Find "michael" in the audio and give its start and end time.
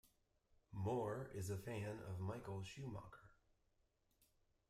2.19-2.63